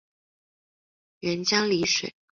[1.21, 2.15] 沅江澧水